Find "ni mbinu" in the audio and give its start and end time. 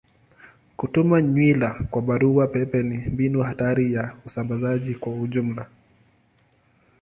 2.83-3.41